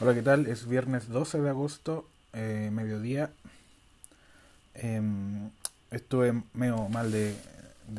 [0.00, 0.46] Hola, ¿qué tal?
[0.46, 3.32] Es viernes 12 de agosto, eh, mediodía.
[4.74, 5.50] Em,
[5.90, 7.34] estuve medio mal de,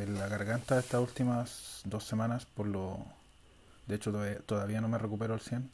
[0.08, 3.00] la garganta estas últimas dos semanas, por lo...
[3.86, 4.14] De hecho,
[4.46, 5.70] todavía, no me recupero al 100.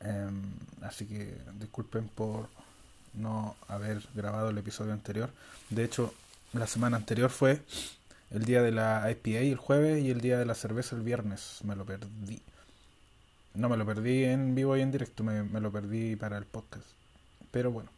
[0.00, 0.42] Em,
[0.82, 2.50] así que disculpen por
[3.14, 5.30] no haber grabado el episodio anterior.
[5.70, 6.12] De hecho,
[6.52, 7.62] la semana anterior fue
[8.30, 11.60] el día de la IPA el jueves y el día de la cerveza el viernes.
[11.64, 12.42] Me lo perdí.
[13.54, 16.86] No me lo perdí en vivo y en directo, me, lo perdí para el podcast.
[17.52, 17.88] Pero bueno,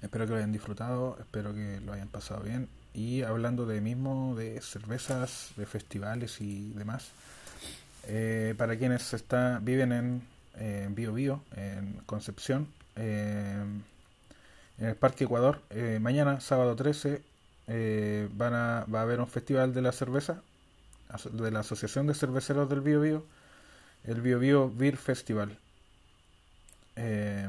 [0.00, 2.68] espero que lo hayan disfrutado, espero que lo hayan pasado bien.
[2.94, 7.10] Y hablando de mismo, de cervezas, de festivales y demás,
[8.06, 10.22] eh, para quienes está, viven en
[10.58, 13.64] eh, Bio Bio, en Concepción, eh,
[14.78, 17.22] en el Parque Ecuador, eh, mañana, sábado 13,
[18.36, 20.42] van a, va a haber un festival de la cerveza,
[21.32, 23.24] de la Asociación de Cerveceros del Bio Bio
[24.06, 25.58] el Bio Bio Beer Festival.
[26.96, 27.48] Eh,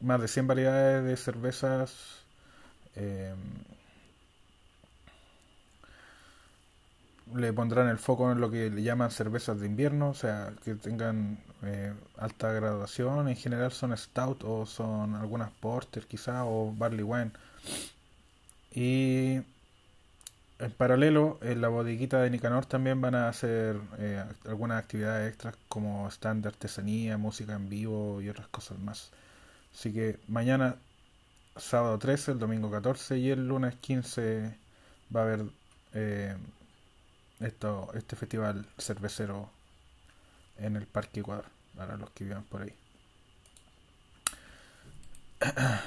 [0.00, 2.24] más de 100 variedades de cervezas.
[2.94, 3.34] Eh,
[7.34, 10.74] le pondrán el foco en lo que le llaman cervezas de invierno, o sea, que
[10.76, 13.28] tengan eh, alta graduación.
[13.28, 17.32] En general son stout o son algunas porter quizá o barley wine.
[18.72, 19.40] Y
[20.58, 25.54] en paralelo, en la bodeguita de Nicanor también van a hacer eh, algunas actividades extras
[25.68, 29.10] como stand de artesanía, música en vivo y otras cosas más.
[29.74, 30.76] Así que mañana,
[31.56, 34.56] sábado 13, el domingo 14 y el lunes 15
[35.14, 35.44] va a haber
[35.92, 36.36] eh,
[37.40, 39.50] esto, este festival cervecero
[40.58, 41.44] en el Parque Ecuador,
[41.76, 42.74] para los que vivan por ahí.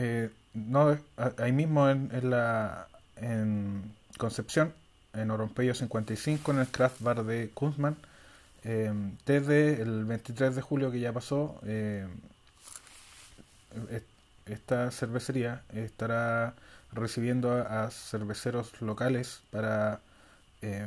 [0.00, 0.96] Eh, no,
[1.38, 2.86] ahí mismo en la
[3.20, 4.72] en Concepción,
[5.14, 7.96] en Orompeyo 55, en el Craft Bar de Kunzman.
[8.64, 8.92] Eh,
[9.24, 12.06] desde el 23 de julio que ya pasó, eh,
[14.46, 16.54] esta cervecería estará
[16.92, 20.00] recibiendo a, cerveceros locales para,
[20.62, 20.86] eh,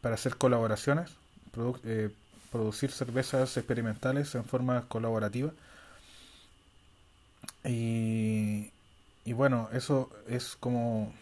[0.00, 1.10] para hacer colaboraciones,
[2.50, 5.52] producir cervezas experimentales en forma colaborativa.
[7.64, 8.70] Y,
[9.28, 11.12] y bueno, eso es como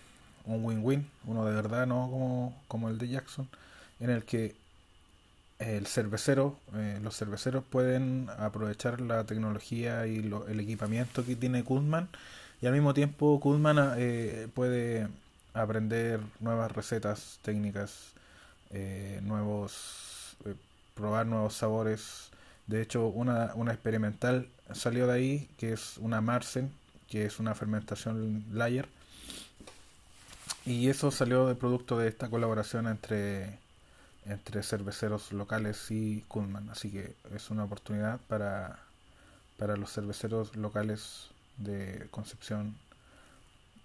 [0.44, 3.48] un win-win, uno de verdad, no como, como el de Jackson,
[3.98, 4.54] en el que
[5.58, 12.08] el cervecero, eh, los cerveceros pueden aprovechar la tecnología y el equipamiento que tiene Kuzman
[12.62, 15.08] y al mismo tiempo Kuzman eh, puede
[15.52, 18.12] aprender nuevas recetas técnicas,
[18.70, 20.36] eh, nuevos,
[20.94, 22.30] probar nuevos sabores.
[22.68, 26.70] De hecho, una, una experimental salió de ahí, que es una Marsen,
[27.08, 28.88] que es una fermentación layer.
[30.64, 33.58] Y eso salió de producto de esta colaboración entre,
[34.26, 36.68] entre cerveceros locales y Kuhlman.
[36.70, 38.80] Así que es una oportunidad para,
[39.58, 42.76] para los cerveceros locales de Concepción,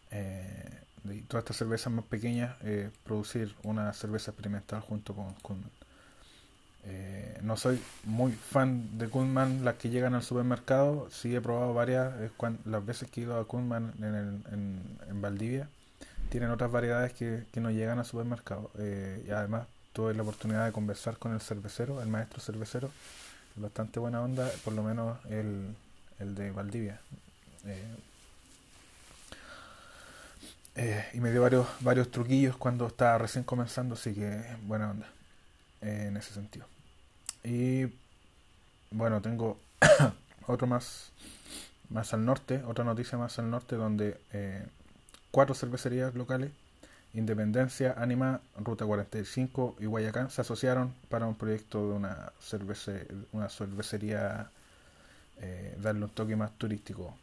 [0.09, 5.69] eh, de todas estas cervezas más pequeñas, eh, producir una cerveza experimental junto con Kuhlman.
[6.83, 11.09] Eh, no soy muy fan de Kunman, las que llegan al supermercado.
[11.11, 12.13] Sí he probado varias,
[12.65, 14.43] las veces que he ido a Kunman en,
[15.09, 15.67] en, Valdivia.
[16.29, 18.71] Tienen otras variedades que, que no llegan al supermercado.
[18.77, 22.89] Eh, y además tuve la oportunidad de conversar con el cervecero, el maestro cervecero.
[23.55, 25.75] Bastante buena onda, por lo menos el,
[26.19, 26.99] el de Valdivia.
[30.75, 35.07] Eh, y me dio varios, varios truquillos cuando estaba recién comenzando, así que buena onda
[35.81, 36.65] en ese sentido.
[37.43, 37.87] Y
[38.91, 39.57] bueno, tengo
[40.47, 41.11] otro más,
[41.89, 44.65] más al norte, otra noticia más al norte, donde eh,
[45.31, 46.51] cuatro cervecerías locales,
[47.13, 53.49] Independencia, Anima, Ruta 45 y Guayacán, se asociaron para un proyecto de una, cervece, una
[53.49, 54.49] cervecería,
[55.41, 57.15] eh, darle un toque más turístico.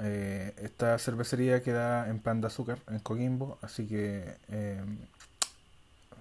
[0.00, 4.36] Eh, esta cervecería queda en Pan de Azúcar, en Coquimbo, así que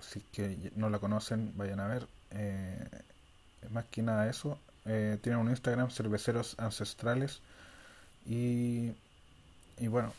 [0.02, 2.08] si que no la conocen, vayan a ver.
[2.32, 2.88] Eh,
[3.70, 4.58] más que nada eso.
[4.86, 7.42] Eh, tienen un Instagram, cerveceros ancestrales.
[8.26, 8.92] Y,
[9.78, 10.14] y bueno,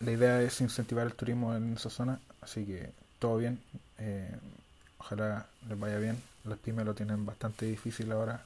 [0.00, 2.20] la idea es incentivar el turismo en esa zona.
[2.40, 3.60] Así que todo bien.
[3.98, 4.36] Eh,
[4.98, 6.20] ojalá les vaya bien.
[6.44, 8.44] Las pymes lo tienen bastante difícil ahora.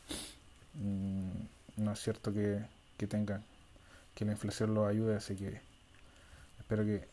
[0.75, 1.31] Mm,
[1.77, 2.63] no es cierto que,
[2.99, 3.43] que tengan
[4.15, 5.17] que la inflación los ayude.
[5.17, 5.61] Así que
[6.59, 7.07] espero que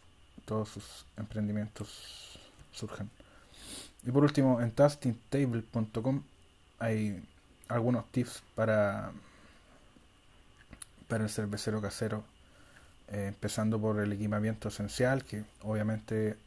[0.46, 2.40] todos sus emprendimientos
[2.74, 3.10] surjan.
[4.06, 6.24] Y por último, en tastingtable.com
[6.80, 7.24] hay
[7.70, 9.12] algunos tips para,
[11.08, 12.24] para el cervecero casero,
[13.10, 16.38] eh, empezando por el equipamiento esencial, que obviamente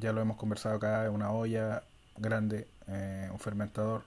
[0.00, 1.82] ya lo hemos conversado acá, una olla,
[2.16, 4.02] grande, eh, un fermentador,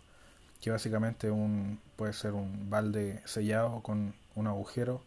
[0.61, 5.01] que básicamente un, puede ser un balde sellado con un agujero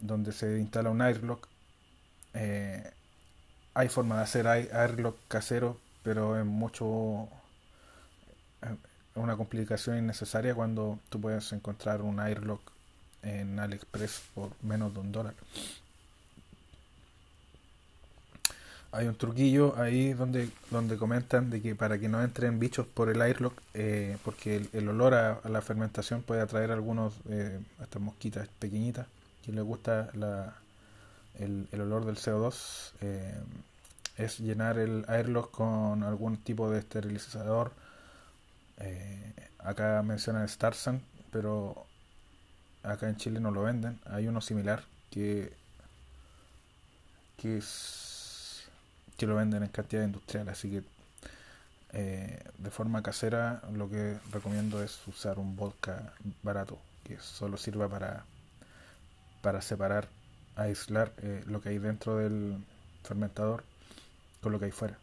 [0.00, 1.48] donde se instala un airlock.
[2.34, 2.90] Eh,
[3.74, 5.78] hay forma de hacer airlock casero,
[6.08, 7.28] pero es mucho
[9.14, 12.62] una complicación innecesaria cuando tú puedes encontrar un airlock
[13.22, 15.34] en AliExpress por menos de un dólar.
[18.90, 23.10] Hay un truquillo ahí donde, donde comentan de que para que no entren bichos por
[23.10, 28.48] el airlock, eh, porque el, olor a, la fermentación puede atraer algunos, eh, hasta mosquitas
[28.58, 29.06] pequeñitas,
[29.44, 30.08] que les gusta
[31.38, 33.34] el, el, olor del CO2, eh,
[34.18, 37.72] es llenar el airlock con algún tipo de esterilizador.
[39.58, 41.86] acá mencionan Starsan, pero
[42.82, 43.98] acá en Chile no lo venden.
[44.06, 45.52] Hay uno similar que,
[47.36, 47.62] que
[49.18, 50.82] que lo venden en cantidad industrial, así que
[51.92, 56.12] eh, de forma casera lo que recomiendo es usar un vodka
[56.42, 58.24] barato que solo sirva para,
[59.42, 60.08] para separar,
[60.54, 62.64] aislar eh, lo que hay dentro del
[63.02, 63.64] fermentador
[64.40, 64.98] con lo que hay fuera.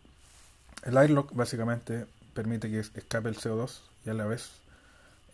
[0.84, 4.52] El airlock básicamente permite que escape el CO2 y a la vez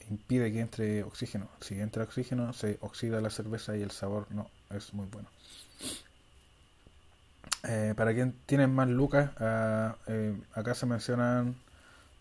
[0.10, 1.48] impide que entre oxígeno.
[1.62, 5.30] Si entra oxígeno se oxida la cerveza y el sabor no es muy bueno.
[7.64, 11.56] Eh, para quien tienen más lucas, ah, eh, acá se mencionan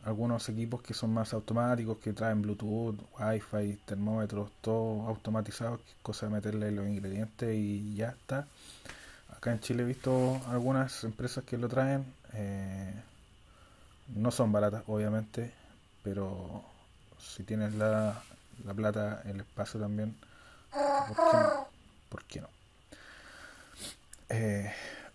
[0.04, 6.32] algunos equipos que son más automáticos, que traen Bluetooth, Wi-Fi, termómetros, todo automatizado, cosa de
[6.32, 8.46] meterle los ingredientes y ya está.
[9.40, 12.04] Acá en Chile he visto algunas empresas que lo traen,
[12.34, 12.92] eh,
[14.08, 15.50] no son baratas obviamente,
[16.04, 16.62] pero
[17.18, 18.22] si tienes la,
[18.66, 20.14] la plata, el espacio también,
[20.70, 21.66] ¿por qué no?
[22.10, 22.48] ¿Por qué no?
[24.28, 24.70] Eh,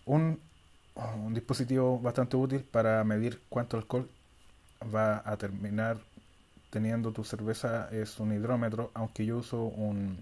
[0.06, 0.40] un,
[0.96, 4.10] un dispositivo bastante útil para medir cuánto alcohol
[4.92, 5.98] va a terminar
[6.70, 10.18] teniendo tu cerveza es un hidrómetro, aunque yo uso un,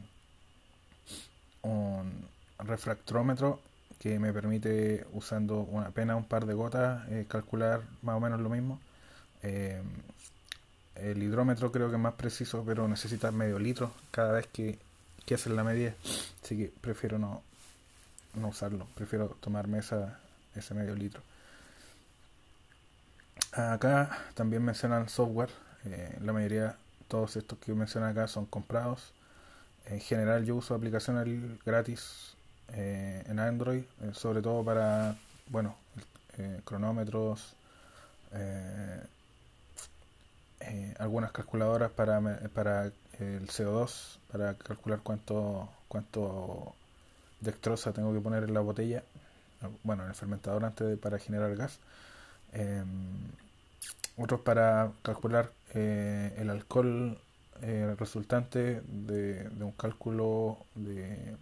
[1.63, 2.29] un
[2.59, 3.61] refractómetro
[3.99, 8.41] que me permite usando una, apenas un par de gotas eh, calcular más o menos
[8.41, 8.81] lo mismo.
[9.43, 9.83] Eh,
[10.97, 14.79] el hidrómetro creo que es más preciso, pero necesita medio litro cada vez que,
[15.27, 15.95] que haces la medida,
[16.43, 17.43] así que prefiero no,
[18.35, 18.87] no usarlo.
[18.95, 20.19] Prefiero tomarme esa,
[20.55, 21.23] ese medio litro.
[23.53, 25.51] Acá también mencionan software.
[25.85, 26.77] Eh, la mayoría,
[27.09, 29.13] todos estos que mencionan acá son comprados.
[29.87, 31.27] En general yo uso aplicaciones
[31.65, 32.35] gratis
[33.35, 35.17] en Android, eh, sobre todo para,
[35.49, 35.77] bueno,
[36.65, 37.55] cronómetros,
[40.99, 42.21] algunas calculadoras para,
[42.53, 42.87] para
[43.21, 46.75] el CO2, para calcular cuánto, cuánto
[47.41, 49.05] dextrosa tengo que poner en la botella,
[49.83, 51.79] bueno, en el fermentador antes de, para generar gas.
[52.53, 52.87] Em,
[54.17, 57.19] otros para calcular eh, el alcohol
[57.63, 61.37] eh, resultante de, un cálculo de,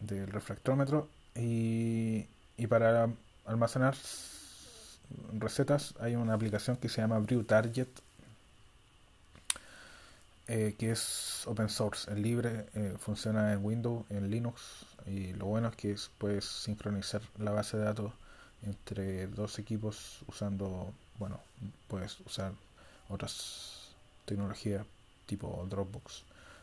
[0.00, 2.26] del refractómetro y,
[2.56, 3.08] y para
[3.44, 3.94] almacenar
[5.38, 7.88] recetas hay una aplicación que se llama Brew Target
[10.48, 15.46] eh, que es open source, es libre, eh, funciona en Windows, en Linux y lo
[15.46, 18.12] bueno es que puedes sincronizar la base de datos
[18.62, 21.40] entre dos equipos usando, bueno,
[21.88, 22.52] puedes usar
[23.08, 23.88] otras
[24.24, 24.86] tecnologías
[25.26, 26.22] tipo Dropbox.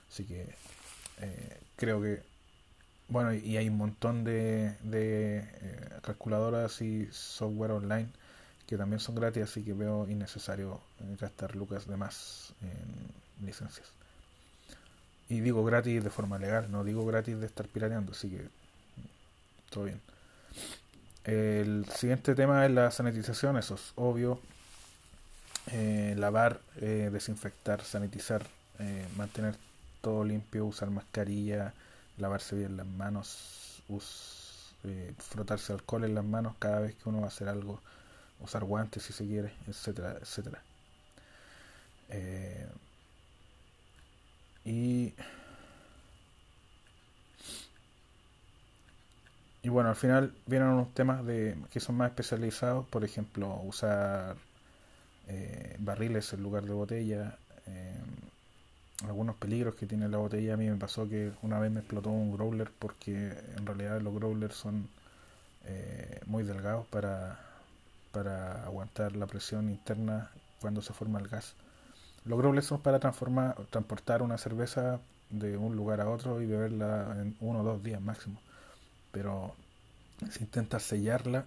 [0.10, 0.48] Así que
[1.20, 2.24] eh, creo que,
[3.14, 5.48] bueno, y hay un montón de, de
[6.02, 8.10] calculadoras y software online
[8.68, 10.82] que también son gratis, así que veo innecesario
[11.20, 13.88] gastar lucas de más en licencias.
[15.30, 18.48] Y digo gratis de forma legal, no digo gratis de estar pirateando, así que
[19.70, 20.02] todo bien.
[21.24, 24.40] El siguiente tema es la sanitización, eso es obvio.
[25.72, 28.46] Eh, lavar, eh, desinfectar, sanitizar,
[28.80, 29.56] eh, mantener
[30.02, 31.74] todo limpio, usar mascarilla,
[32.18, 33.84] lavarse bien las manos,
[35.18, 37.82] frotarse alcohol en las manos cada vez que uno va a hacer algo,
[38.42, 40.62] usar guantes si se quiere, etcétera, etcétera.
[44.66, 45.14] Y,
[49.62, 54.36] y bueno, al final vienen unos temas de, que son más especializados, por ejemplo, usar
[55.28, 58.00] eh, barriles en lugar de botella, eh,
[59.04, 60.54] algunos peligros que tiene la botella.
[60.54, 64.14] A mí me pasó que una vez me explotó un growler porque en realidad los
[64.14, 64.88] growlers son
[65.66, 67.40] eh, muy delgados para,
[68.12, 71.56] para aguantar la presión interna cuando se forma el gas.
[72.26, 77.16] Los growlers son para transformar, transportar una cerveza de un lugar a otro y beberla
[77.20, 78.40] en uno o dos días máximo.
[79.12, 79.56] Pero
[80.32, 81.46] si intentas sellarla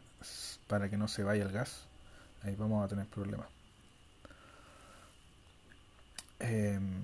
[0.67, 1.87] para que no se vaya el gas,
[2.43, 3.49] ahí vamos a tener problemas.
[6.39, 7.03] Em,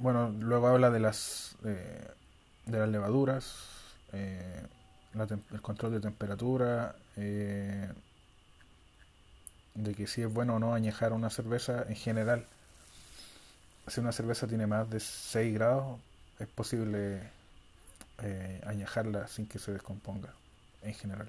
[0.00, 3.54] bueno, luego habla de las, de las levaduras,
[4.12, 4.66] eh,
[5.52, 7.86] el control de temperatura, eh,
[9.74, 12.46] de que si es bueno o no añejar una cerveza en general.
[13.88, 16.00] Si una cerveza tiene más de 6 grados,
[16.38, 17.20] es posible
[18.22, 20.30] eh, añejarla sin que se descomponga
[20.82, 21.28] en general.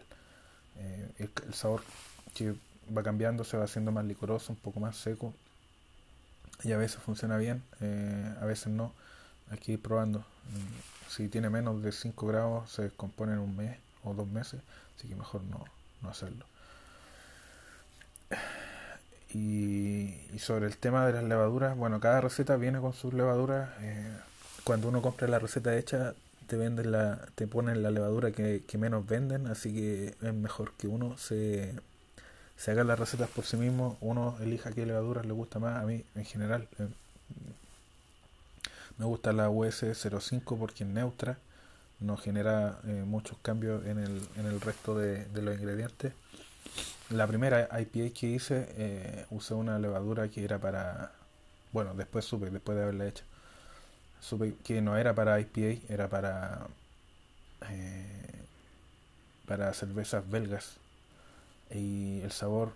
[1.20, 1.84] el, el, sabor
[2.34, 2.56] que
[2.96, 5.34] va cambiando se va haciendo más licoroso, un poco más seco
[6.64, 8.94] y a veces funciona bien, eh, a veces no.
[9.50, 10.20] Hay que ir probando.
[10.20, 14.62] Mm, si tiene menos de 5 grados se descompone en un mes o dos meses,
[14.98, 15.66] así que mejor no,
[16.02, 16.46] no hacerlo.
[19.34, 23.70] Y, sobre el tema de las levaduras, bueno, cada receta viene con sus levaduras.
[23.82, 24.18] Eh,
[24.64, 26.14] cuando uno compra la receta hecha,
[26.48, 30.88] te venden la, te ponen la levadura que menos venden, así que es mejor que
[30.88, 31.76] uno se
[32.58, 35.82] se hagan las recetas por sí mismo, uno elija qué levaduras le gusta más.
[35.82, 36.88] A mí, en general, eh,
[38.98, 41.38] me gusta la US 05 porque es neutra,
[42.00, 46.14] no genera eh, muchos cambios en el, en el resto de, los ingredientes.
[47.10, 51.12] La primera IPA que hice, eh, usé una levadura que era para.
[51.72, 53.24] Bueno, después supe, después de haberla hecho,
[54.20, 56.68] supe que no era para IPA, era para.
[59.48, 60.81] para cervezas belgas
[61.74, 62.74] y el sabor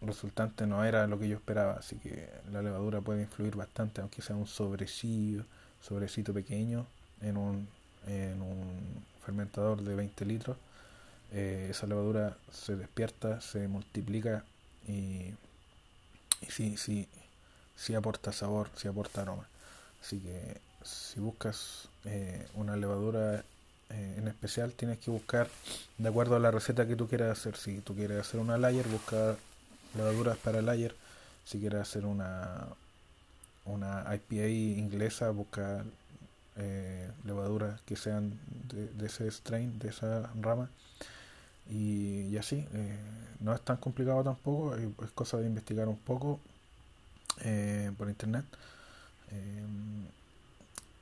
[0.00, 4.22] resultante no era lo que yo esperaba, así que la levadura puede influir bastante, aunque
[4.22, 5.44] sea un sobrecillo,
[5.80, 6.86] sobrecito pequeño
[7.20, 7.68] en un,
[8.06, 10.56] en un fermentador de 20 litros.
[11.32, 14.44] Eh, esa levadura se despierta, se multiplica
[14.86, 15.32] y,
[16.40, 17.08] y sí, sí,
[17.76, 19.46] sí aporta sabor, sí aporta aroma.
[20.02, 23.44] Así que si buscas eh, una levadura
[23.90, 25.48] eh, en especial tienes que buscar
[25.98, 27.56] de acuerdo a la receta que tú quieras hacer.
[27.56, 29.36] Si tú quieres hacer una layer, busca
[29.96, 30.94] levaduras para layer.
[31.44, 32.66] Si quieres hacer una,
[33.64, 35.84] una IPA inglesa, busca
[36.56, 38.38] eh, levaduras que sean
[38.68, 40.70] de, ese strain, de esa rama.
[41.70, 42.98] Y, así, eh,
[43.40, 46.40] no es tan complicado tampoco, es cosa de investigar un poco
[47.98, 48.44] por internet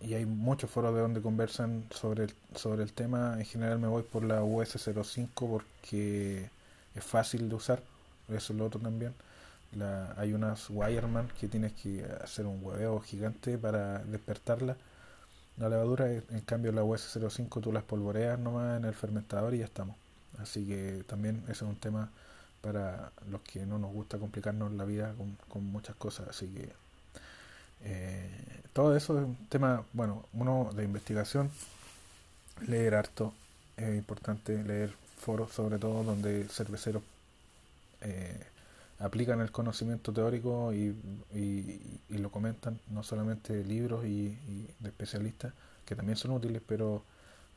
[0.03, 3.37] y hay muchos foros de donde conversan sobre el, sobre el tema.
[3.39, 6.51] En general me voy por la US05 porque
[6.95, 7.83] es fácil de usar.
[8.29, 9.15] Eso es lo otro también.
[9.77, 14.77] La, hay unas Wireman que tienes que hacer un hueveo gigante para despertarla.
[15.59, 19.67] La levadura, en cambio, la US05 tú las polvoreas nomás en el fermentador y ya
[19.67, 19.97] estamos.
[20.39, 22.11] Así que también ese es un tema
[22.61, 26.29] para los que no nos gusta complicarnos la vida con, con muchas cosas.
[26.29, 26.73] Así que
[27.85, 28.29] eh,
[28.73, 31.51] todo eso es un tema, bueno, uno de investigación,
[32.67, 33.33] leer harto,
[33.77, 37.03] es importante leer foros sobre todo donde cerveceros
[38.01, 38.41] eh,
[38.99, 40.95] aplican el conocimiento teórico y,
[42.09, 44.37] lo comentan, no solamente libros y,
[44.79, 45.53] de especialistas,
[45.85, 47.03] que también son útiles, pero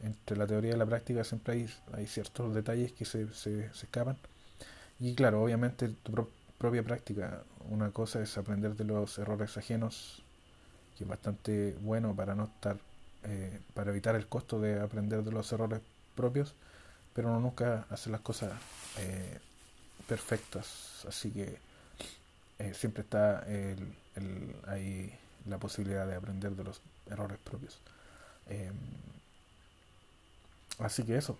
[0.01, 3.85] entre la teoría y la práctica siempre hay, hay ciertos detalles que se, se, se
[3.85, 4.17] escapan.
[4.99, 6.11] Y claro, obviamente tu
[6.57, 10.23] propia práctica, una cosa es aprender de los errores ajenos,
[10.97, 12.77] que es bastante bueno para no estar,
[13.23, 15.81] eh, para evitar el costo de aprender de los errores
[16.15, 16.55] propios,
[17.13, 18.51] pero uno nunca hace las cosas
[18.99, 19.39] eh,
[20.07, 21.57] perfectas, así que
[22.59, 25.13] eh, siempre está el, ahí
[25.47, 27.79] la posibilidad de aprender de los errores propios.
[30.79, 31.37] así que eso.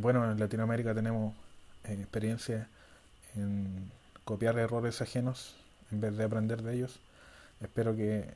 [0.00, 1.34] bueno, en Latinoamérica tenemos
[1.84, 2.68] experiencia
[3.36, 3.90] en
[4.24, 5.54] copiar errores ajenos
[5.90, 6.98] en vez de aprender de ellos.
[7.60, 8.26] Espero que eh,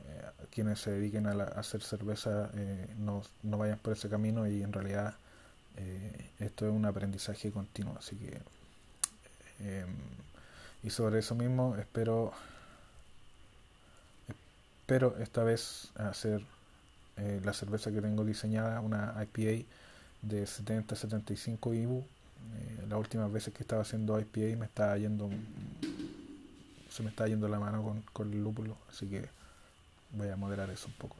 [0.51, 4.73] quienes se dediquen a, hacer cerveza eh, no, no, vayan por ese camino y en
[4.73, 5.15] realidad
[5.77, 7.95] eh, esto es un aprendizaje continuo.
[7.97, 8.39] Así que,
[9.59, 9.95] em,
[10.83, 12.31] y sobre eso mismo, espero,
[14.81, 16.41] espero esta vez hacer
[17.43, 19.65] la cerveza que tengo diseñada, una IPA
[20.21, 22.05] de 70-75 IBU
[22.55, 25.29] eh, las últimas veces que estaba haciendo IPA me estaba yendo
[26.89, 29.29] se me está yendo la mano con, con el lúpulo así que
[30.11, 31.15] voy a moderar eso un poco.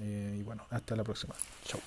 [0.00, 1.34] Eh, y bueno hasta la próxima.
[1.64, 1.80] Chao